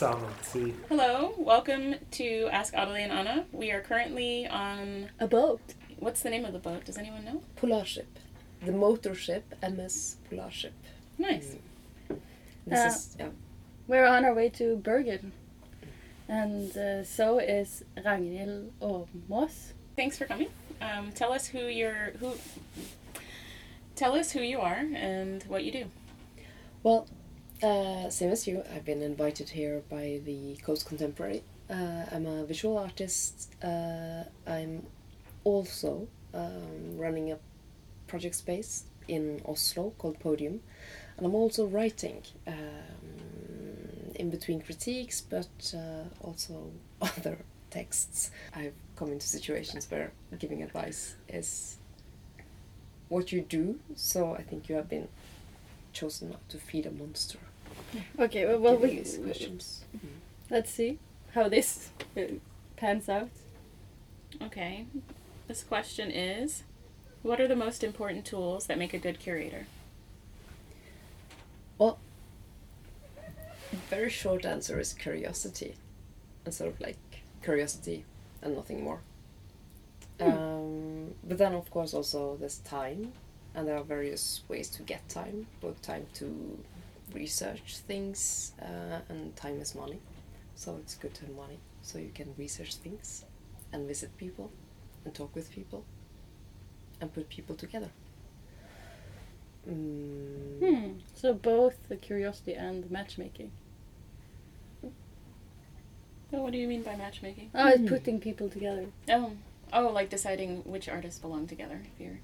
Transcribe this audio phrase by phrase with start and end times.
[0.00, 0.74] Samantzi.
[0.90, 3.46] Hello, welcome to Ask Adelie and Anna.
[3.50, 5.08] We are currently on.
[5.20, 5.62] A boat.
[5.98, 6.84] What's the name of the boat?
[6.84, 7.42] Does anyone know?
[7.56, 8.04] Polarship.
[8.62, 10.72] The motor ship, MS Polarship.
[11.16, 11.56] Nice.
[12.66, 13.28] This Uh, is, yeah.
[13.88, 15.32] We're on our way to Bergen.
[16.28, 19.72] And uh, so is Ragnhild Aamås.
[19.96, 20.48] Thanks for coming.
[20.82, 22.10] Um, tell us who you're.
[22.20, 22.34] Who.
[23.94, 25.84] Tell us who you are and what you do.
[26.82, 27.06] Well,
[27.62, 31.42] uh, same as you, I've been invited here by the Coast Contemporary.
[31.70, 33.54] Uh, I'm a visual artist.
[33.62, 34.86] Uh, I'm
[35.44, 37.38] also um, running a
[38.06, 40.60] project space in Oslo called Podium.
[41.16, 42.54] And I'm also writing um,
[44.14, 46.70] in between critiques, but uh, also
[47.02, 47.38] other
[47.70, 48.30] texts.
[48.54, 51.78] I've come into situations where giving advice is
[53.08, 55.08] what you do, so I think you have been
[55.92, 57.38] chosen not to feed a monster.
[58.18, 59.84] Okay, well, well we, these questions.
[60.50, 60.98] let's see
[61.32, 62.22] how this uh,
[62.76, 63.30] pans out.
[64.42, 64.86] Okay.
[65.48, 66.64] This question is
[67.22, 69.66] What are the most important tools that make a good curator?
[71.78, 71.98] Well,
[73.88, 75.74] very short answer is curiosity,
[76.44, 76.98] and sort of like
[77.42, 78.04] curiosity
[78.42, 79.00] and nothing more.
[80.18, 83.12] Um, but then, of course, also there's time,
[83.54, 85.46] and there are various ways to get time.
[85.60, 86.58] Both time to
[87.12, 90.00] research things, uh, and time is money,
[90.54, 93.24] so it's good to have money so you can research things,
[93.72, 94.50] and visit people,
[95.04, 95.84] and talk with people,
[97.00, 97.90] and put people together.
[99.68, 100.92] Mm, Hmm.
[101.14, 103.50] So both the curiosity and the matchmaking.
[106.32, 107.50] Oh, what do you mean by matchmaking?
[107.54, 107.86] Oh, it's Hmm.
[107.86, 108.86] putting people together.
[109.08, 109.32] Oh.
[109.72, 111.80] Oh, like deciding which artists belong together.
[111.84, 112.18] If you're.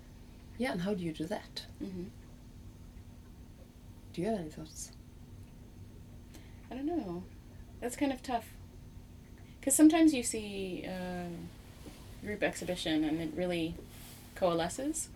[0.58, 1.66] Yeah, and how do you do that?
[1.78, 2.04] hmm
[4.12, 4.90] Do you have any thoughts?
[6.70, 7.22] I don't know.
[7.80, 8.46] That's kind of tough.
[9.60, 11.26] Because sometimes you see a
[12.24, 13.74] group exhibition and it really
[14.34, 15.08] coalesces.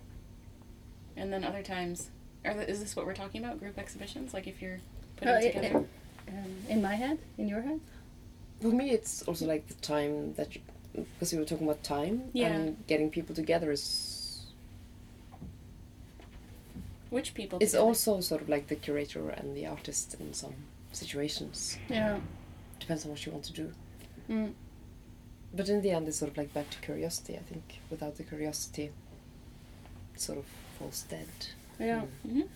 [1.16, 2.10] And then other times,
[2.44, 3.58] are th- is this what we're talking about?
[3.58, 4.32] Group exhibitions?
[4.34, 4.78] Like if you're
[5.16, 5.84] putting Oh, yeah, together?
[6.28, 7.80] Um, in my head, in your head.
[8.60, 10.60] For me, it's also like the time that you,
[10.94, 12.48] because you were talking about time Yeah.
[12.48, 14.12] and getting people together is.
[17.10, 17.58] Which people?
[17.60, 17.86] It's together?
[17.86, 20.54] also sort of like the curator and the artist in some
[20.92, 21.78] situations.
[21.88, 22.18] Yeah.
[22.80, 23.72] Depends on what you want to do.
[24.28, 24.52] Mm.
[25.54, 27.34] But in the end, it's sort of like back to curiosity.
[27.36, 28.90] I think without the curiosity,
[30.14, 30.44] it sort of
[30.78, 31.28] falls dead.
[31.78, 32.02] Yeah.
[32.26, 32.32] Mm.
[32.32, 32.48] Mhm.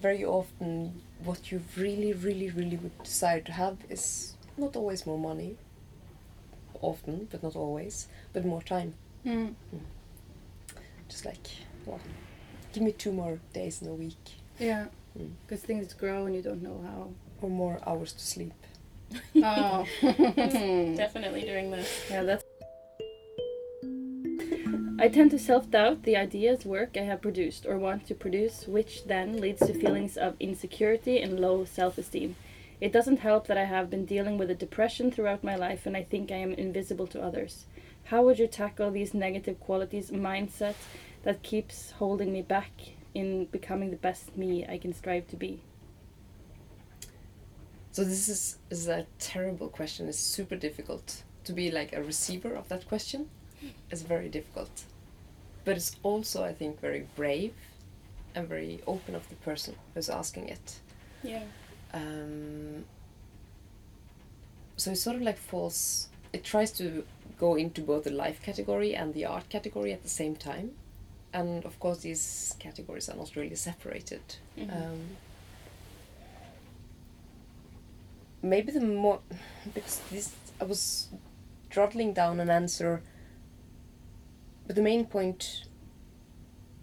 [0.00, 5.18] Very often, what you really, really, really would desire to have is not always more
[5.18, 5.56] money.
[6.80, 8.94] Often, but not always, but more time.
[9.26, 9.54] Mm.
[11.08, 11.48] Just like,
[11.84, 11.98] well,
[12.78, 14.24] give me two more days in a week
[14.60, 14.86] Yeah.
[15.18, 15.32] Mm.
[15.42, 17.10] Because things grow and you don't know how.
[17.42, 18.52] or more hours to sleep.
[19.36, 19.84] Oh.
[21.04, 21.88] Definitely doing this.
[22.10, 22.44] Yeah, that's.
[25.04, 28.56] I tend to self doubt the ideas, work I have produced or want to produce,
[28.76, 32.36] which then leads to feelings of insecurity and low self esteem.
[32.80, 35.96] It doesn't help that I have been dealing with a depression throughout my life and
[35.96, 37.64] I think I am invisible to others.
[38.10, 40.76] How would you tackle these negative qualities, mindset
[41.22, 42.72] that keeps holding me back
[43.14, 45.62] in becoming the best me I can strive to be?
[47.92, 50.08] So this is, is a terrible question.
[50.08, 53.28] It's super difficult to be like a receiver of that question.
[53.90, 54.84] It's very difficult,
[55.64, 57.54] but it's also I think very brave
[58.34, 60.78] and very open of the person who's asking it.
[61.24, 61.42] Yeah.
[61.92, 62.84] Um,
[64.76, 66.08] so it sort of like falls.
[66.32, 67.04] It tries to
[67.38, 70.72] go into both the life category and the art category at the same time,
[71.32, 74.22] and of course these categories are not really separated.
[74.56, 74.72] Mhm.
[74.72, 75.16] Um,
[78.42, 79.20] maybe the more
[79.74, 81.08] because this I was
[81.70, 83.02] drawing down an answer,
[84.66, 85.64] but the main point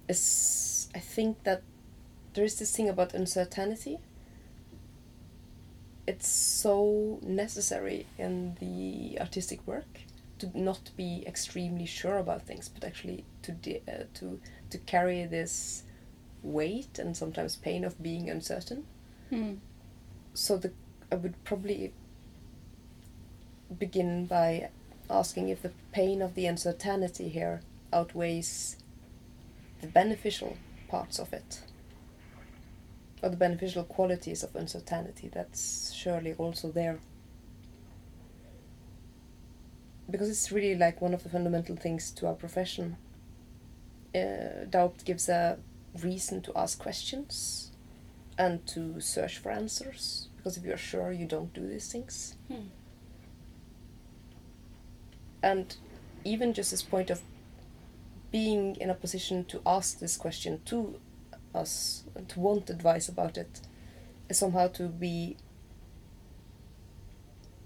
[0.08, 1.62] is I think that
[2.34, 3.98] there is this thing about uncertainty.
[6.08, 10.05] It's so necessary in the artistic work
[10.40, 13.52] to not be extremely sure about things, but actually to
[13.88, 14.40] uh, to
[14.70, 15.84] to carry this
[16.44, 18.86] weight and sometimes pain of being uncertain
[19.30, 19.56] Hmm.
[20.34, 20.72] so the
[21.12, 21.92] I would probably
[23.80, 24.70] begin by
[25.10, 27.62] asking if the pain of the uncertainty here
[27.92, 28.78] outweighs
[29.82, 30.58] the beneficial
[30.88, 31.62] parts of it
[33.24, 37.00] or the beneficial qualities of uncertainty that's surely also there
[40.10, 42.98] because it's really like one of the fundamental things to our profession
[44.16, 45.58] uh, doubt gives a
[46.02, 47.72] reason to ask questions
[48.38, 52.36] and to search for answers because if you're sure you don't do these things.
[52.48, 52.68] Hmm.
[55.42, 55.76] And
[56.24, 57.22] even just this point of
[58.32, 61.00] being in a position to ask this question to
[61.54, 63.62] us and to want advice about it
[64.30, 65.38] is somehow to be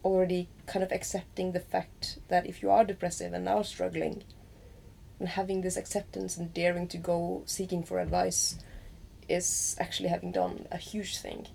[0.04, 4.24] already kind of accepting the fact that if you are depressive and are struggling
[5.20, 8.58] and having this acceptance and daring to go seeking for advice
[9.28, 11.48] is actually having done a huge thing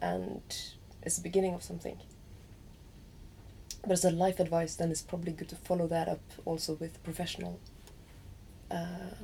[0.00, 0.42] and
[1.02, 1.98] it's the beginning of something
[3.82, 7.02] but as a life advice then it's probably good to follow that up also with
[7.02, 7.58] professional
[8.70, 9.14] uh,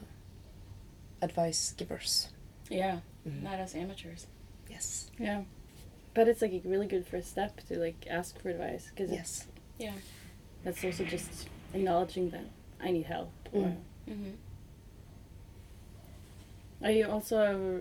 [1.23, 2.29] advice givers
[2.71, 3.43] Yeah, Mhm.
[3.43, 4.27] not as amateurs.
[4.71, 5.45] yes Yeah.
[6.15, 9.47] But it's like a really good first step to like ask for advice because yes
[9.79, 9.93] Yeah.
[10.63, 12.45] that's also just acknowledging that
[12.81, 13.33] I need help.
[13.53, 13.77] Or Mm.
[14.09, 14.31] Mm-hmm.
[16.83, 17.81] I also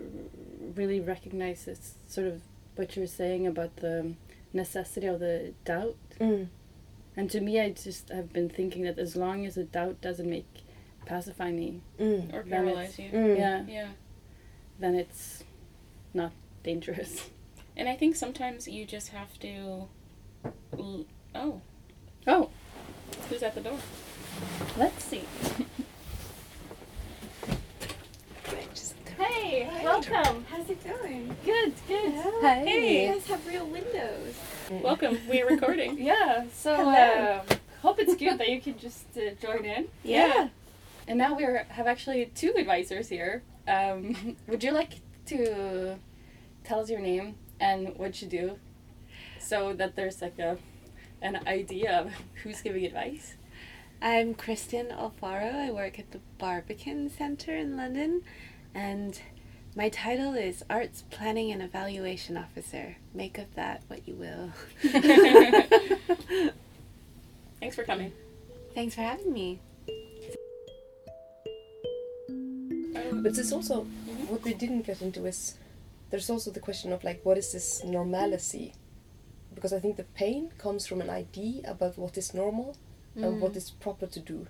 [0.74, 2.40] really recognize this sort of
[2.76, 4.14] what you're saying about the
[4.52, 5.96] necessity of the doubt.
[6.20, 6.48] mm.
[7.16, 10.28] And to me, I just have been thinking that as long as the doubt doesn't
[10.28, 10.46] make
[11.06, 12.32] pacify me, Mm.
[12.34, 13.10] Or paralyze you.
[13.10, 13.38] Mm.
[13.38, 13.88] yeah, Yeah.
[14.80, 15.44] then it's
[16.14, 16.32] not
[16.62, 17.30] dangerous.
[17.76, 19.88] And I think sometimes you just have to.
[21.34, 21.60] Oh,
[22.26, 22.48] Oh,
[23.28, 23.78] who's at the door?
[24.78, 25.22] let's see.
[29.18, 30.44] Hey, welcome.
[30.50, 31.36] How's it going?
[31.44, 32.12] Good, good.
[32.40, 33.06] Hey.
[33.06, 34.34] You guys have real windows.
[34.70, 35.18] Welcome.
[35.28, 35.98] We're recording.
[36.02, 37.40] Yeah, so Hello.
[37.48, 39.86] um, hope it's good that you can just uh, join in.
[40.02, 40.48] Yeah.
[41.06, 43.42] And now we are have actually two advisors here.
[43.68, 44.94] Um, would you like
[45.26, 45.96] to
[46.64, 48.58] tell us your name and what you do,
[49.40, 50.58] so that there's like a
[51.22, 52.12] an idea of
[52.42, 53.36] who's giving advice?
[54.02, 55.54] I'm Kristen Alfaro.
[55.54, 58.20] I work at the Barbican Centre in London,
[58.74, 59.18] and
[59.74, 62.96] my title is Arts Planning and Evaluation Officer.
[63.14, 64.50] Make of that what you will.
[67.60, 68.12] Thanks for coming.
[68.74, 69.60] Thanks for having me.
[73.10, 73.84] But it's also
[74.28, 75.54] what we didn't get into is
[76.14, 78.72] there's also the question of like what is this normalcy?
[79.52, 82.76] Because I think the pain comes from an idea about what is normal
[83.16, 84.46] and what is proper to do.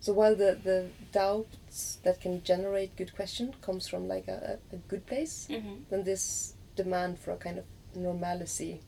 [0.00, 4.74] So while the, the doubts that can generate good question comes from like a, a
[4.76, 5.74] a good place, Mm-hmm.
[5.90, 7.64] then this demand for a kind of
[7.94, 8.80] normalcy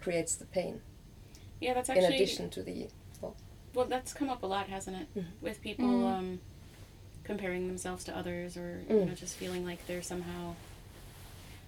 [0.00, 0.80] creates the pain.
[1.60, 2.88] Yeah, that's actually in addition to the
[3.74, 5.08] Well, that's come up a lot, hasn't it?
[5.14, 5.32] Mhm.
[5.42, 6.12] With people Mm.
[6.18, 6.40] um,
[7.24, 9.06] comparing themselves to others, or you Mm.
[9.08, 10.54] know, just feeling like they're somehow.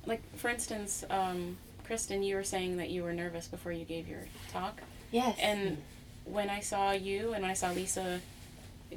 [0.06, 4.08] Like, for instance, um, Kristen, you were saying that you were nervous before you gave
[4.08, 5.38] your talk, Yes.
[5.40, 5.78] and
[6.24, 8.20] when I saw you and when I saw Lisa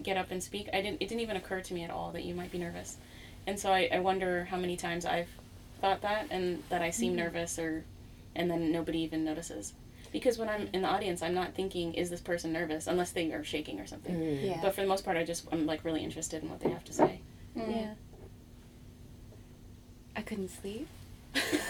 [0.03, 1.01] get up and speak, I didn't.
[1.01, 2.97] It didn't even occur to me at all that you might be nervous,
[3.45, 5.29] and so I, I wonder how many times I've
[5.81, 7.17] thought that and that I seem Mhm.
[7.17, 7.83] nervous, or
[8.35, 9.73] and then nobody even notices.
[10.11, 13.31] Because when I'm in the audience, I'm not thinking, "Is this person nervous?" Unless they
[13.33, 14.15] are shaking or something.
[14.15, 14.43] Mm.
[14.45, 14.59] yeah.
[14.61, 16.83] But for the most part, I just I'm like really interested in what they have
[16.85, 17.21] to say.
[17.55, 17.93] yeah.
[20.15, 20.87] I couldn't sleep.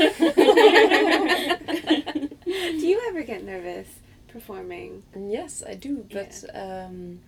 [2.46, 3.88] Do you ever get nervous
[4.28, 5.04] performing?
[5.16, 7.20] Yes, I do, but um,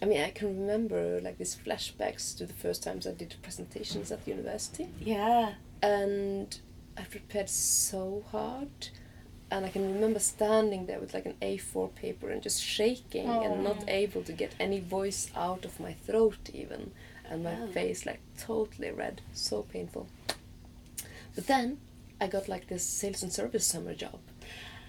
[0.00, 4.10] I mean, I can remember like these flashbacks to the first times I did presentations
[4.10, 5.54] at the university, Yeah.
[5.82, 6.58] and
[6.96, 8.88] I prepared so hard,
[9.50, 13.64] and I can remember standing there with like an A4 paper and just shaking and
[13.64, 13.84] not Oh.
[13.88, 16.92] able to get any voice out of my throat even,
[17.28, 17.66] and my Oh.
[17.68, 20.06] face like totally red, so painful.
[21.34, 21.78] But then
[22.20, 24.18] I got like this sales and service summer job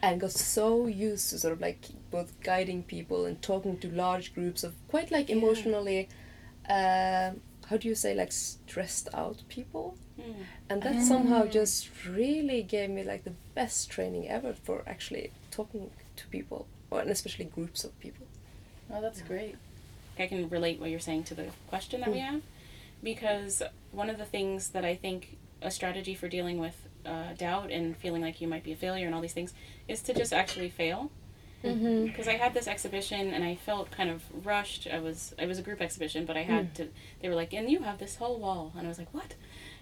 [0.01, 4.33] and got so used to sort of like both guiding people and talking to large
[4.33, 5.35] groups of quite like Yeah.
[5.35, 6.09] emotionally
[6.69, 7.31] uh,
[7.69, 10.45] how do you say like stressed out people Mm.
[10.69, 11.51] and that somehow Mm.
[11.51, 16.99] just really gave me like the best training ever for actually talking to people or
[17.01, 18.25] and especially groups of people
[18.91, 19.55] Oh, that's great.
[20.17, 22.41] I can relate what you're saying to the question that we have,
[23.03, 23.61] because
[23.91, 27.95] one of the things that I think a strategy for dealing with uh, doubt and
[27.95, 29.53] feeling like you might be a failure and all these things
[29.87, 31.11] is to just actually fail.
[31.63, 32.05] Mm-hmm.
[32.09, 34.87] Because I had this exhibition and I felt kind of rushed.
[34.91, 36.87] I was it was a group exhibition, but I had to.
[37.21, 39.35] They were like, "And you have this whole wall," and I was like, "What?"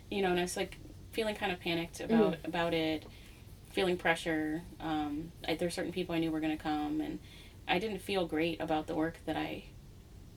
[0.10, 0.77] You know, and I was like
[1.12, 3.05] feeling kind of panicked about about it,
[3.72, 4.63] feeling pressure.
[4.79, 7.19] Um, were certain people I knew were going to come, and
[7.67, 9.63] I didn't feel great about the work that I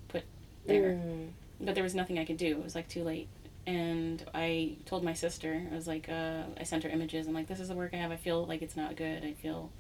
[0.09, 0.25] put
[0.67, 0.93] there.
[0.93, 1.31] Mm.
[1.61, 2.59] But there was nothing I could do.
[2.59, 3.29] It was like too late.
[3.67, 7.27] And I told my sister, I was like, uh, I sent her images.
[7.27, 8.11] I'm like, this is the work I have.
[8.11, 9.23] I feel like it's not good.
[9.23, 9.71] I feel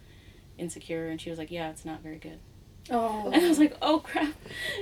[0.61, 1.09] insecure.
[1.09, 2.39] And she was like, yeah, it's not very good.
[2.91, 3.31] Oh.
[3.33, 4.35] And I was like, oh crap.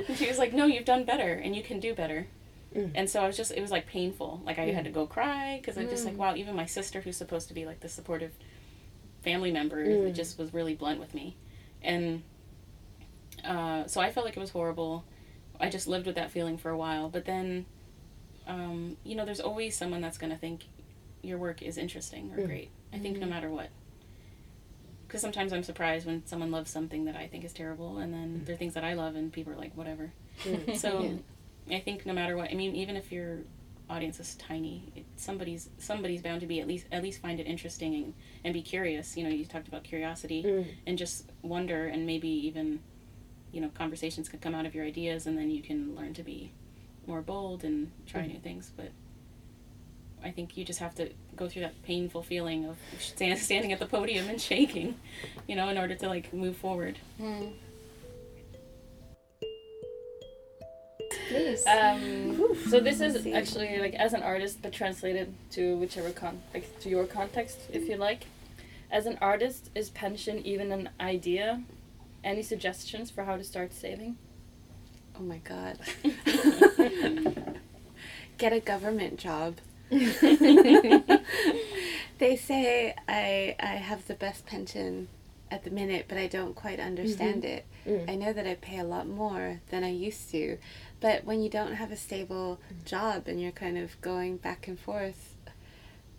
[0.09, 2.27] And she was like, no, you've done better and you can do better.
[2.75, 2.93] Mm.
[2.95, 4.43] And so I was just, it was like painful.
[4.45, 6.19] Like I had to go cry because I'm just like, Mm.
[6.19, 8.33] wow, even my sister, who's supposed to be like the supportive
[9.23, 10.09] family member, Mm.
[10.09, 11.37] it just was really blunt with me.
[11.83, 12.23] And
[13.45, 15.05] uh, so I felt like it was horrible.
[15.61, 17.09] I just lived with that feeling for a while.
[17.09, 17.67] But then,
[18.47, 20.65] um, you know, there's always someone that's going to think
[21.23, 22.47] your work is interesting or Mm.
[22.47, 22.71] great.
[22.93, 23.69] I think no matter what.
[25.09, 28.43] Because sometimes I'm surprised when someone loves something that I think is terrible, and then
[28.45, 30.13] there are things that I love, and people are like, whatever.
[30.45, 30.77] Mm.
[30.77, 31.19] So
[31.71, 33.39] I think no matter what, I mean, even if your
[33.89, 37.47] audience is tiny, it, somebody's somebody's bound to be at least at least find it
[37.47, 39.17] interesting and, and be curious.
[39.17, 40.67] You know, you talked about curiosity Mm.
[40.87, 42.81] and just wonder, and maybe even,
[43.51, 46.23] you know, conversations could come out of your ideas, and then you can learn to
[46.23, 46.53] be
[47.07, 48.35] more bold and try Mm.
[48.35, 48.71] new things.
[48.77, 48.91] But
[50.25, 53.79] I think you just have to go through that painful feeling of stand, standing at
[53.79, 54.97] the podium and shaking,
[55.47, 56.99] you know, in order to like move forward.
[57.21, 57.53] Mm.
[61.29, 61.67] Please.
[61.67, 66.79] Um, so this is actually like as an artist, but translated to whichever con like
[66.81, 68.27] to your context, if you like.
[68.91, 71.63] As an artist, is pension even an idea?
[72.25, 74.17] Any suggestions for how to start saving?
[75.19, 75.79] Oh my god.
[78.39, 79.57] Get a government job.
[82.19, 85.09] they say I I have the best pension
[85.51, 87.65] at the minute, but I don't quite understand it.
[87.87, 88.11] Mm.
[88.11, 90.59] I know that I pay a lot more than I used to,
[91.01, 94.79] but when you don't have a stable job and you're kind of going back and
[94.79, 95.35] forth,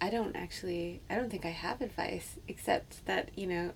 [0.02, 3.74] I don't actually I don't think I have advice except that, you know,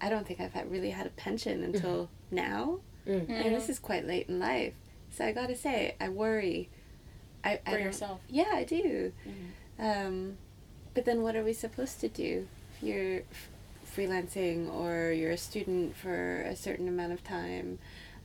[0.00, 2.80] I don't think I've had, really had a pension until now.
[3.06, 3.28] Mm.
[3.28, 4.74] And this is quite late in life.
[5.10, 6.68] So I gotta say, I worry.
[7.44, 8.20] I, I For don't- yourself.
[8.28, 9.12] Yeah, I do.
[9.26, 10.06] Mhm.
[10.06, 10.38] Um,
[10.94, 13.48] but then what are we supposed to do if you're f-
[13.96, 17.78] freelancing or you're a student for a certain amount of time,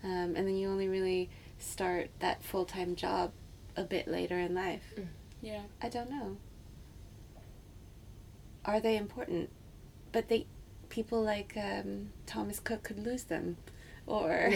[0.04, 1.30] um, and then you only really
[1.60, 3.32] start that full time job
[3.78, 4.94] a bit later in life?
[5.42, 5.62] Yeah.
[5.82, 6.38] I don't know.
[8.66, 9.50] Are they important?
[10.12, 10.46] But they,
[10.90, 13.58] people like um, Thomas Cook could lose them,
[14.08, 14.54] or.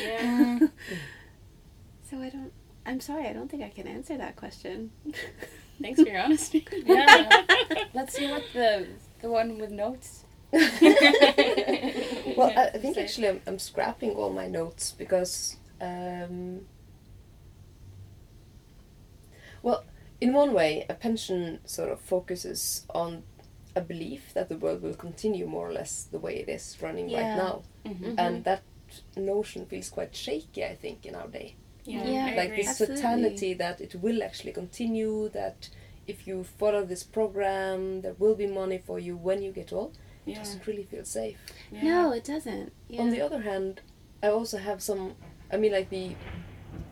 [0.00, 0.58] Yeah.
[2.08, 2.52] so I don't.
[2.84, 3.26] I'm sorry.
[3.26, 4.90] I don't think I can answer that question.
[5.80, 6.66] Thanks for your honesty.
[6.86, 7.42] Yeah.
[7.94, 8.86] Let's see what the
[9.20, 10.24] the one with notes.
[10.52, 10.62] well,
[12.56, 16.66] I, I think actually I'm, I'm scrapping all my notes because, um,
[19.62, 19.84] well,
[20.20, 23.22] in one way, a pension sort of focuses on
[23.74, 27.08] a belief that the world will continue more or less the way it is running
[27.08, 27.20] Yeah.
[27.20, 28.14] right now, Mhm.
[28.18, 28.62] and that
[29.16, 30.64] notion feels quite shaky.
[30.64, 32.34] I think in our day, Yeah, Yeah.
[32.36, 32.96] Like this Absolutely.
[32.96, 35.28] totality that it will actually continue.
[35.30, 35.68] That
[36.06, 39.98] if you follow this program, there will be money for you when you get old.
[40.26, 40.38] It yeah.
[40.38, 41.38] doesn't really feel safe.
[41.72, 41.82] yeah.
[41.82, 42.72] No, it doesn't.
[42.88, 43.02] Yeah.
[43.02, 43.80] On the other hand,
[44.22, 45.14] I also have some.
[45.52, 46.14] I mean, like the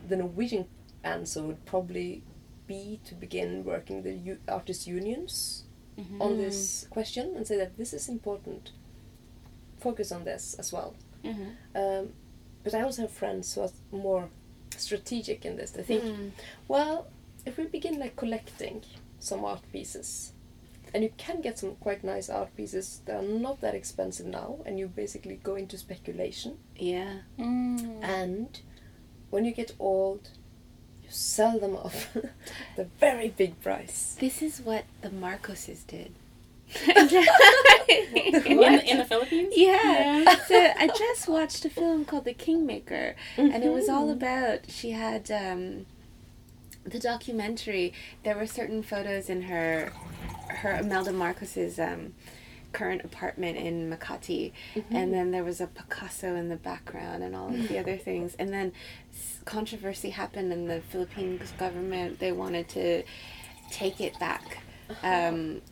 [0.08, 0.66] the Norwegian
[1.04, 2.22] answer would probably
[2.66, 5.64] be to begin working the u- artist unions
[5.98, 6.20] Mhm.
[6.20, 8.72] on this question and say that this is important.
[9.78, 10.94] Focus on this as well.
[11.24, 11.54] Mhm.
[11.74, 12.12] Um,
[12.64, 14.28] but I also have friends who are more
[14.80, 15.70] strategic in this.
[15.72, 16.30] They think, Mm.
[16.68, 17.06] well,
[17.46, 18.82] if we begin like collecting
[19.18, 20.32] some art pieces,
[20.92, 24.58] and you can get some quite nice art pieces that are not that expensive now,
[24.66, 26.58] and you basically go into speculation.
[26.76, 27.18] Yeah.
[27.38, 28.02] Mm.
[28.02, 28.60] And
[29.30, 30.30] when you get old,
[31.02, 32.24] you sell them off at
[32.78, 34.16] a very big price.
[34.18, 36.12] This is what the Marcoses did.
[38.46, 39.52] In, in the Philippines?
[39.56, 40.36] Yeah.
[40.46, 44.12] so I just watched a film called The Kingmaker, and it was all Mhm.
[44.12, 45.86] about she had um,
[46.84, 47.92] the documentary.
[48.24, 49.92] There were certain photos in her
[50.48, 52.14] her Imelda Marcos's um,
[52.72, 54.52] current apartment in Makati,
[54.90, 58.34] and then there was a Picasso in the background and all of the other things.
[58.38, 58.72] And then
[59.44, 62.18] controversy happened in the Philippines government.
[62.20, 63.02] They wanted to
[63.70, 64.58] take it back.
[65.02, 65.62] Um,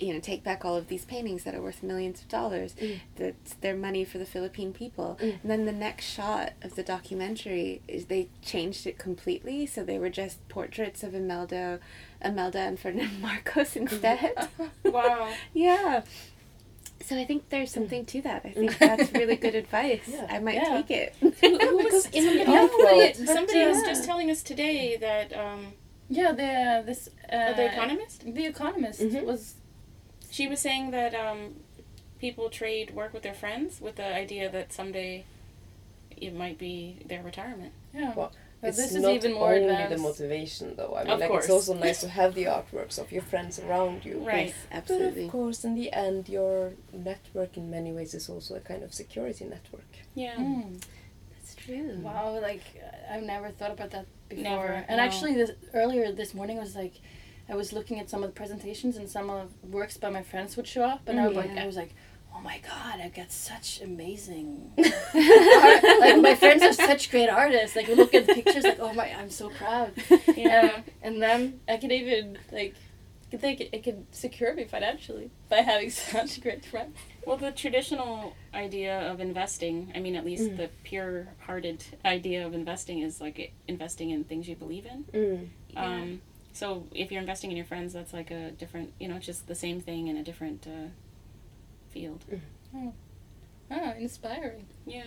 [0.00, 2.74] you know, take back all of these paintings that are worth millions of dollars.
[2.80, 3.00] Mm.
[3.16, 5.18] That's their money for the Philippine people.
[5.20, 5.42] Mm.
[5.42, 9.98] And then the next shot of the documentary is they changed it completely, so they
[9.98, 11.80] were just portraits of Imelda,
[12.24, 14.34] Imelda and Ferdinand Marcos instead.
[14.84, 15.32] Wow.
[15.54, 16.02] yeah.
[17.02, 18.42] So I think there's something to that.
[18.44, 20.02] I think that's really good advice.
[20.06, 20.26] Yeah.
[20.28, 20.82] I might Yeah.
[20.82, 21.14] take it.
[21.20, 25.72] Who, who was, in the oh, somebody, somebody was just telling us today that um,
[26.08, 28.24] Yeah, the this uh, the Economist.
[28.34, 29.24] The Economist Mhm.
[29.24, 29.54] was
[30.30, 31.56] She was saying that um,
[32.20, 35.24] people trade work with their friends with the idea that someday
[36.16, 37.72] it might be their retirement.
[37.94, 38.12] yeah.
[38.14, 40.94] Well, But it's this is not even more only the motivation, though.
[40.96, 41.44] I mean, Of like course.
[41.44, 44.18] it's also nice to have the artworks of your friends around you.
[44.18, 44.48] Right.
[44.48, 45.24] Yes, But absolutely.
[45.24, 48.92] of course, in the end, your network in many ways is also a kind of
[48.92, 49.90] security network.
[50.14, 50.36] Yeah.
[50.36, 50.72] Mm.
[50.74, 51.98] That's That's true.
[52.02, 52.62] Wow, like
[53.10, 54.44] I've never thought about that before.
[54.44, 55.02] Never, and no.
[55.04, 56.94] actually, this earlier this morning I was like,
[57.50, 60.22] I was looking at some of the presentations and some of the works by my
[60.22, 61.94] friends would show up, and I was like, I was like,
[62.34, 64.72] oh my god, I've got such amazing.
[64.78, 65.82] art.
[66.00, 67.74] Like my friends are such great artists.
[67.76, 69.92] Like you look at the pictures, like oh my, I'm so proud.
[70.36, 72.74] Yeah, and then I could even like.
[73.32, 76.96] I think it, could secure me financially by having such great friends.
[77.24, 80.56] Well, the traditional idea of investing, I mean, at least Mm.
[80.56, 85.04] the pure hearted idea of investing is like investing in things you believe in.
[85.14, 85.48] Mm.
[85.76, 86.20] Um,
[86.52, 89.46] so if you're investing in your friends, that's like a different, you know, it's just
[89.46, 90.88] the same thing in a different uh,
[91.90, 92.24] field.
[93.70, 94.66] Oh, inspiring.
[94.86, 95.04] Yeah.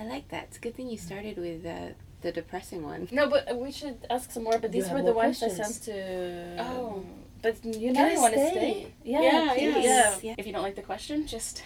[0.00, 0.44] I like that.
[0.44, 3.08] It's a good thing you started with uh, the depressing one.
[3.10, 4.58] No, but uh, we should ask some more.
[4.58, 5.80] But these were the more ones I questions.
[5.80, 6.62] sent to.
[6.62, 7.04] Oh.
[7.42, 8.50] But you know you want to stay?
[8.50, 8.94] stay.
[9.04, 9.84] Yeah, yeah, please.
[9.84, 10.14] yeah.
[10.22, 10.34] Yeah.
[10.38, 11.62] If you don't like the question, just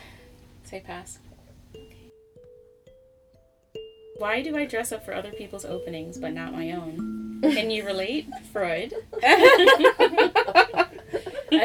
[0.65, 1.19] say pass.
[4.19, 7.16] Why do I dress up for other people's openings but not my own?
[7.43, 8.93] Can you relate, Freud?
[9.23, 10.89] I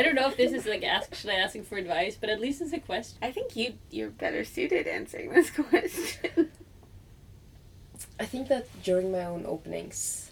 [0.04, 2.80] don't know if this is like actually asking for advice, but at least it's a
[2.80, 3.18] question.
[3.22, 6.50] I think you you're better suited answering this question.
[8.20, 10.32] I think that during my own openings,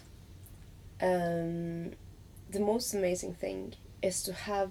[1.00, 1.92] um,
[2.50, 4.70] the most amazing thing is to have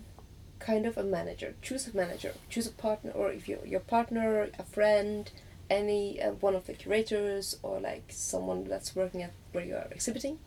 [0.59, 1.55] kind of a manager.
[1.61, 2.33] Choose a manager.
[2.49, 5.31] Choose a partner, or if you're your partner, a friend,
[5.69, 9.87] any uh, one of the curators, or like someone that's working at where you are
[9.91, 10.39] exhibiting,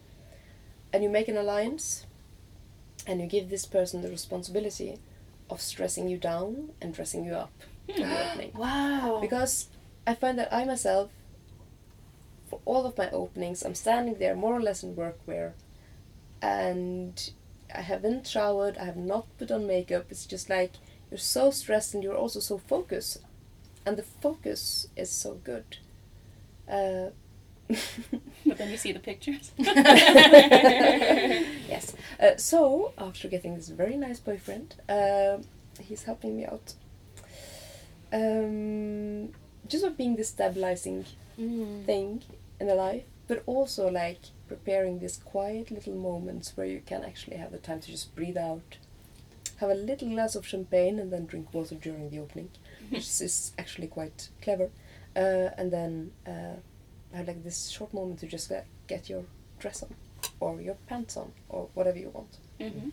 [0.92, 2.06] and you make an alliance,
[3.06, 4.98] and you give this person the responsibility
[5.50, 7.52] of stressing you down and dressing you up
[7.86, 8.02] for
[8.54, 9.18] Wow.
[9.20, 9.68] because
[10.06, 11.10] I find that I myself,
[12.48, 15.52] for all of my openings, I'm standing there more or less in workwear,
[16.40, 17.30] and
[17.74, 18.76] I haven't showered.
[18.78, 20.06] I have not put on makeup.
[20.10, 20.72] It's just like
[21.10, 23.18] you're so stressed and you're also so focused,
[23.86, 25.78] and the focus is so good.
[26.68, 27.10] Uh,
[28.46, 29.52] But then you see the pictures.
[31.68, 31.94] yes.
[32.20, 35.42] Uh, so after getting this very nice boyfriend, um
[35.80, 36.74] he's helping me out.
[38.12, 39.30] Um,
[39.68, 41.04] just about being the stabilizing
[41.38, 41.86] Mm.
[41.86, 42.22] thing
[42.60, 47.38] in the life, but also like preparing these quiet little moments where you can actually
[47.38, 48.76] have the time to just breathe out,
[49.56, 52.50] have a little glass of champagne, and then drink water during the opening,
[52.90, 54.68] which is actually quite clever.
[55.16, 56.56] Uh, and then uh,
[57.14, 59.24] have like this short moment to just get, get your
[59.58, 59.90] dress on,
[60.40, 62.36] or your pants on, or whatever you want.
[62.60, 62.90] hmm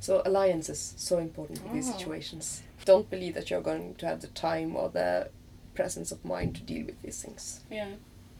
[0.00, 1.98] So alliance is so important in these Oh.
[1.98, 2.62] situations.
[2.84, 5.28] Don't believe that you're going to have the time or the
[5.74, 7.60] presence of mind to deal with these things.
[7.70, 7.92] Yeah.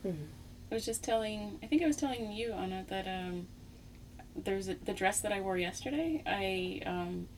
[0.05, 0.27] Mhm.
[0.71, 3.49] I was just telling, I think I was telling you, Anna, that um,
[4.37, 6.23] there's a, the dress that I wore yesterday.
[6.27, 7.29] I um,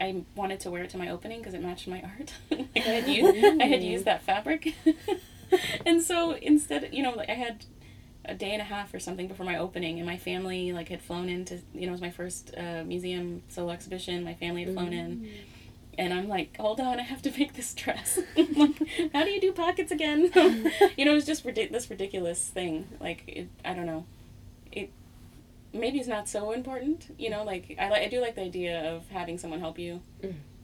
[0.00, 2.32] I wanted to wear it to my opening because it matched my art.
[2.50, 4.74] like I had used, I had used that fabric,
[5.86, 7.64] and so instead, you know, like I had
[8.24, 11.00] a day and a half or something before my opening, and my family like had
[11.02, 14.22] flown in to, you know, it was my first uh, museum solo exhibition.
[14.24, 15.28] My family had flown in.
[15.96, 18.20] And I'm like, hold on, I have to make this dress.
[18.36, 18.76] like,
[19.12, 20.30] how do you do pockets again?
[20.96, 22.86] you know, it's just ridic- this ridiculous thing.
[23.00, 24.04] Like, it, I don't know.
[24.70, 24.90] It
[25.72, 27.12] maybe it's not so important.
[27.18, 30.00] You know, like I like I do like the idea of having someone help you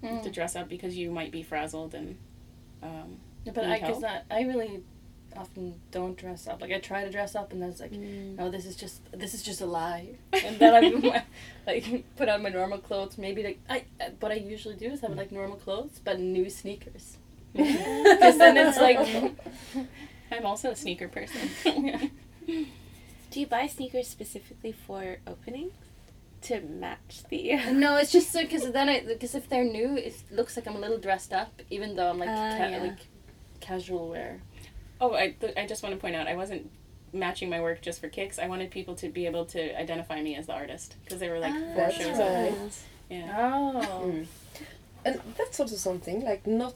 [0.04, 0.22] Mm.
[0.22, 2.16] to dress up because you might be frazzled and.
[2.82, 4.22] Um, Yeah, but Need I guess help?
[4.30, 4.80] I really
[5.36, 6.60] often don't dress up.
[6.60, 8.36] Like I try to dress up, and then it's like, Mm.
[8.36, 10.10] no, this is just this is just a lie.
[10.32, 11.24] And then I
[11.66, 13.18] like put on my normal clothes.
[13.18, 16.48] Maybe like I uh, what I usually do is have like normal clothes, but new
[16.50, 17.18] sneakers.
[17.54, 18.98] Because then it's like,
[20.32, 22.10] I'm also a sneaker person.
[23.30, 25.72] Do you buy sneakers specifically for openings
[26.42, 27.56] to match the?
[27.72, 30.76] no, it's just so because then I because if they're new, it looks like I'm
[30.76, 32.78] a little dressed up, even though I'm like ca- yeah.
[32.78, 32.98] like
[33.68, 34.40] casual wear.
[35.00, 36.70] oh, I th- I just want to point out I wasn't
[37.12, 38.38] matching my work just for kicks.
[38.38, 41.38] I wanted people to be able to identify me as the artist because they were
[41.46, 42.52] like Ah, four That's shows right.
[42.52, 42.70] open.
[43.10, 43.36] Yeah.
[43.38, 44.02] Oh.
[44.06, 44.26] Mm.
[45.06, 46.74] And that's also something like not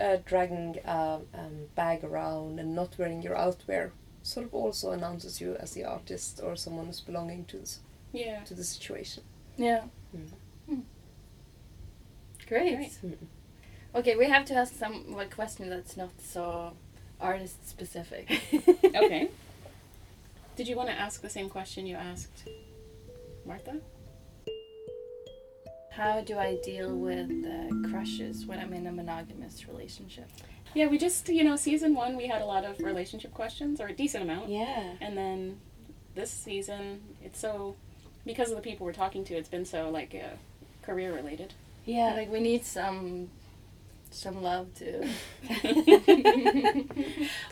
[0.00, 3.92] uh, dragging a um, bag around and not wearing your outwear.
[4.22, 7.78] Sort of also announces you as the artist or someone who's belonging to this,
[8.12, 8.40] Yeah.
[8.44, 9.22] to the situation.
[9.56, 9.82] Yeah.
[10.14, 10.28] Mm.
[10.68, 10.80] Hmm.
[12.48, 12.76] Great.
[13.00, 13.18] Great.
[13.94, 16.72] Okay, we have to ask some like question that's not so
[17.20, 18.40] artist specific.
[18.84, 19.28] Okay.
[20.56, 22.48] Did you want to ask the same question you asked
[23.46, 23.76] Martha?
[25.92, 30.28] How do I deal with uh, crushes when I'm in a monogamous relationship?
[30.74, 33.86] Yeah, we just, you know, season one, we had a lot of relationship questions, or
[33.86, 34.48] a decent amount.
[34.48, 34.94] yeah.
[35.00, 35.60] And then
[36.14, 37.76] this season, it's so,
[38.26, 40.36] because of the people we're talking to, it's been so, like, uh,
[40.82, 41.54] career related.
[41.84, 42.14] Yeah.
[42.14, 43.30] Like we need some
[44.10, 45.02] some love too.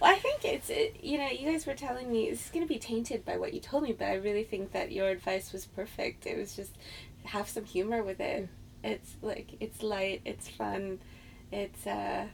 [0.00, 2.66] Well, I think it's it, you know you guys were telling me this is gonna
[2.66, 5.64] be tainted by what you told me, but I really think that your advice was
[5.64, 6.26] perfect.
[6.26, 6.72] It was just
[7.24, 8.48] have some humor with it.
[8.84, 10.98] It's like it's light, it's fun,
[11.52, 12.26] it's uh.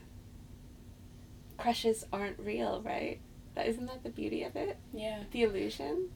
[1.57, 3.19] Crushes aren't real, right?
[3.55, 4.77] That isn't that the beauty of it?
[4.93, 6.09] Yeah, The illusion.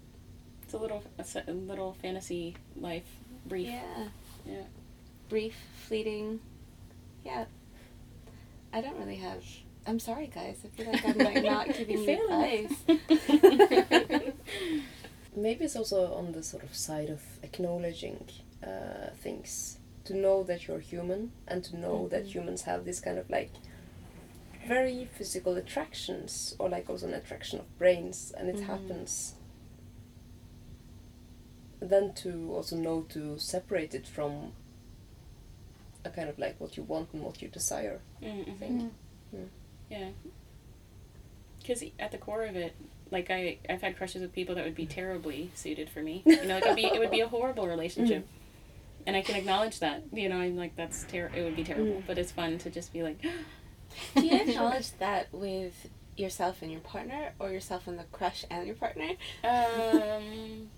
[0.63, 3.05] it's a little a, se- a little fantasy life
[3.45, 3.67] brief.
[3.69, 4.07] Yeah.
[4.45, 4.63] Yeah.
[5.29, 5.55] Brief,
[5.87, 6.39] fleeting.
[7.23, 7.45] Yeah.
[8.73, 9.43] I don't really have.
[9.85, 10.57] I'm sorry, guys.
[10.65, 12.73] I feel like I'm like not giving you advice.
[15.35, 18.25] Maybe it's also on the sort of side of acknowledging
[18.63, 19.77] uh, things.
[20.05, 23.51] To know that you're human and to know that humans have this kind of like
[24.67, 28.63] very physical attractions or like also an attraction of brains and it Mhm.
[28.67, 29.35] happens.
[31.81, 34.53] Then to also know to separate it from
[36.07, 37.99] a kind of like what you want and what you desire.
[38.23, 38.57] Mm, mhm.
[38.59, 38.93] think.
[39.35, 39.47] Mm.
[39.89, 40.09] Yeah.
[41.59, 42.75] Because at the core of it,
[43.11, 46.23] like I, I've had crushes with people that would be terribly suited for me.
[46.25, 48.25] You know, like it'd be, it would be a horrible relationship,
[49.05, 50.03] and I can acknowledge that.
[50.13, 52.07] You know, I'm like that's ter- It would be terrible, Mm.
[52.07, 53.21] but it's fun to just be like,
[54.15, 58.65] Do you acknowledge that with yourself and your partner, or yourself and the crush and
[58.65, 59.09] your partner?
[59.43, 60.69] um,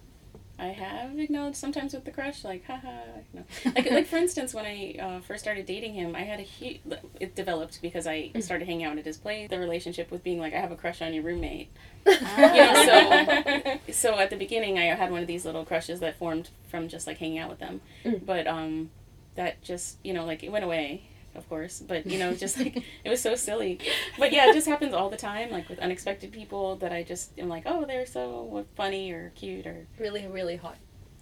[0.59, 2.89] I have acknowledged sometimes with the crush, like, haha,
[3.33, 3.43] no.
[3.65, 6.81] Like, like for instance, when I uh, first started dating him, I had a huge.
[7.19, 9.49] It developed because I started hanging out at his place.
[9.49, 11.69] The relationship with being like, I have a crush on your roommate.
[12.05, 16.17] you know, so so at the beginning I had one of these little crushes that
[16.17, 17.81] formed from just like hanging out with them.
[18.05, 18.25] Mm.
[18.25, 18.89] But um
[19.35, 22.77] that just, you know, like it went away, of course, but you know, just like
[23.03, 23.79] it was so silly.
[24.17, 27.37] But yeah, it just happens all the time like with unexpected people that I just
[27.37, 30.77] am like, "Oh, they're so funny or cute or Really, really hot.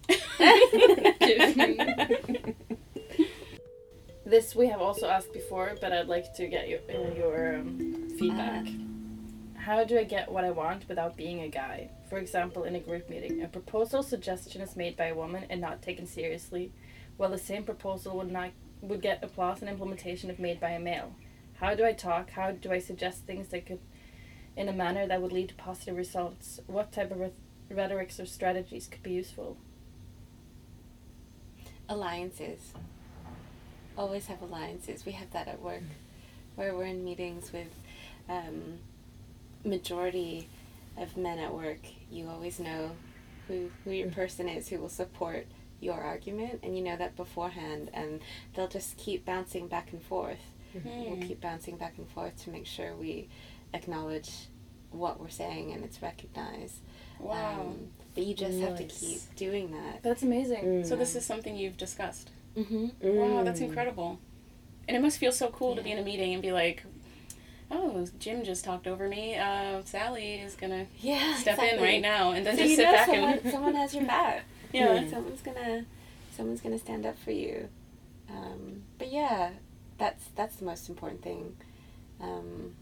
[4.28, 8.10] This we have also asked before, but I'd like to get your uh, your um,
[8.18, 8.66] feedback.
[9.56, 11.88] How do I get what I want without being a guy?
[12.10, 15.62] For example, in a group meeting, a proposal suggestion is made by a woman and
[15.62, 16.72] not taken seriously,
[17.16, 20.80] while the same proposal would not would get applause and implementation if made by a
[20.80, 21.14] male.
[21.60, 22.30] How do I talk?
[22.30, 23.80] How do I suggest things that could,
[24.56, 26.60] in a manner that would lead to positive results?
[26.66, 27.32] What type of rhet-
[27.70, 29.56] rhetorics or strategies could be useful?
[31.88, 32.72] Alliances.
[33.96, 35.04] Always have alliances.
[35.04, 35.82] We have that at work,
[36.54, 37.68] where we're in meetings with
[38.28, 38.78] um,
[39.64, 40.48] majority
[40.96, 41.80] of men at work.
[42.10, 42.92] You always know
[43.48, 45.46] who who your person is who will support
[45.80, 48.20] your argument, and you know that beforehand, and
[48.54, 50.40] they'll just keep bouncing back and forth.
[50.84, 51.22] We'll Hmm.
[51.22, 53.28] keep bouncing back and forth to make sure we
[53.72, 54.30] acknowledge
[54.90, 56.76] what we're saying and it's recognized.
[57.20, 57.60] wow.
[57.60, 60.02] Um, but you just have to keep doing that.
[60.02, 60.84] That's amazing.
[60.84, 62.30] so this is something you've discussed.
[62.56, 62.86] Mm-hmm.
[63.18, 63.64] Wow, that's Mm.
[63.64, 64.18] incredible.
[64.86, 66.84] And it must feel so cool to be in a meeting and be like,
[67.70, 69.36] "Oh, Jim just talked over me.
[69.36, 72.84] Uh, Sally is gonna Yeah, step in right now," and then so just you sit
[72.84, 74.44] know back someone, and someone has your back.
[74.72, 74.98] yeah.
[75.02, 75.10] Mm.
[75.10, 75.84] Someone's gonna,
[76.36, 77.68] someone's gonna stand up for you.
[78.30, 79.50] Um, but yeah,
[79.98, 81.56] that's that's the most important thing.
[82.20, 82.74] Um,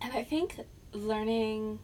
[0.00, 0.60] and I think
[0.92, 1.78] learning,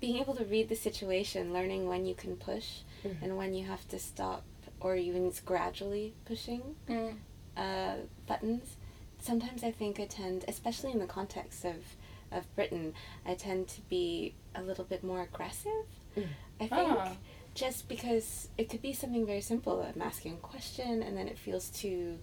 [0.00, 3.22] being able to read the situation, learning when you can push Mhm.
[3.22, 4.44] and when you have to stop,
[4.80, 7.16] or even gradually pushing Mm.
[7.56, 8.76] uh, buttons.
[9.20, 11.96] Sometimes I think I tend, especially in the context of,
[12.32, 12.94] of Britain,
[13.26, 15.86] I tend to be a little bit more aggressive.
[16.16, 16.26] Mm.
[16.60, 17.16] I think Ah.
[17.54, 19.82] just because it could be something very simple.
[19.82, 22.18] I'm asking a question and then it feels too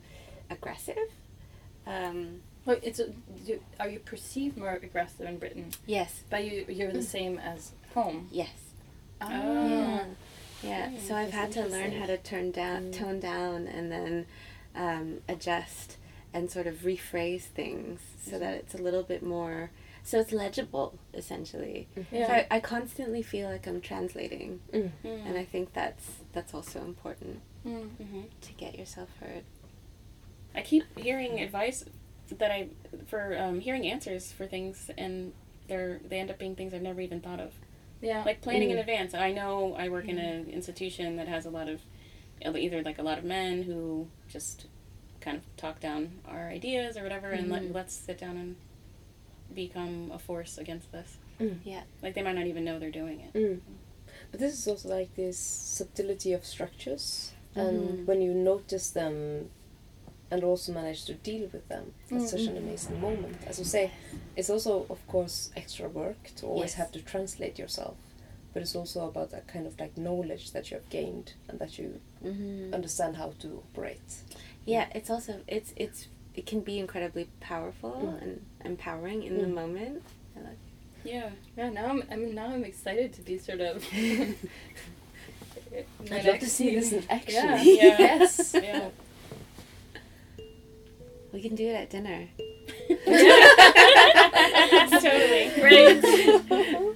[0.50, 1.12] aggressive.
[1.86, 3.10] Um, Well, it's a,
[3.46, 5.70] do, are you perceived more aggressive in Britain?
[5.86, 8.28] yes, But you you're the same as home.
[8.32, 8.50] yes.
[9.22, 9.28] Oh.
[9.30, 10.06] Yeah.
[10.64, 10.90] Yeah.
[10.90, 12.94] Mm, so I've had to learn how to turn down, Mm.
[12.94, 14.26] tone down, and then
[14.76, 15.98] um, adjust
[16.34, 19.70] and sort of rephrase things so that it's a little bit more,
[20.06, 21.88] so it's legible essentially.
[22.12, 22.28] Yeah.
[22.28, 24.92] So I, I constantly feel like I'm translating, Mm.
[25.04, 28.22] and I think that's that's also important Mm-hmm.
[28.42, 29.44] to get yourself heard.
[30.54, 31.84] I keep hearing advice
[32.38, 32.70] that I
[33.08, 35.34] for um, hearing answers for things, and
[35.68, 37.52] they're they end up being things I've never even thought of.
[38.02, 38.24] Yeah.
[38.24, 38.82] Like planning in Mm.
[38.82, 39.14] advance.
[39.16, 41.82] I know I work in an institution that has a lot of
[42.46, 44.68] either like a lot of men who just
[45.22, 48.56] kind of talk down our ideas or whatever, and let, let's sit down and
[49.54, 51.18] become a force against this.
[51.40, 51.60] Mm.
[51.64, 51.84] Yeah.
[52.02, 53.34] Like they might not even know they're doing it.
[53.34, 53.60] Mm.
[54.32, 58.06] But this is also like this subtlety of structures, and Mhm.
[58.06, 59.50] when you notice them
[60.32, 63.38] and also manage to deal with them, that's such an amazing moment.
[63.46, 63.92] As you say,
[64.36, 66.74] it's also, of course, extra work to always Yes.
[66.76, 67.96] have to translate yourself,
[68.54, 71.78] but it's also about that kind of like knowledge that you have gained and that
[71.78, 72.74] you Mm-hmm.
[72.74, 74.24] understand how to operate.
[74.66, 78.22] Yeah, it's also it's it's it can be incredibly powerful Mm.
[78.22, 79.54] and empowering in the Mm.
[79.54, 80.04] moment.
[81.04, 81.30] Yeah.
[81.56, 83.84] Yeah, now I'm, I mean, now I'm excited to be sort of.
[86.12, 87.34] I'd love to see this in action.
[87.46, 87.62] Yeah.
[87.64, 87.96] Yeah.
[88.00, 88.54] yes.
[88.56, 88.90] Yeah.
[91.32, 92.28] We can do it at dinner.
[95.02, 95.52] totally.
[95.60, 96.95] Great.